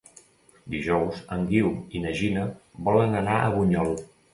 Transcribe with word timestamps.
Dijous 0.75 1.21
en 1.37 1.45
Guiu 1.53 1.71
i 1.99 2.03
na 2.09 2.17
Gina 2.23 2.49
volen 2.91 3.23
anar 3.25 3.41
a 3.41 3.59
Bunyol. 3.61 3.99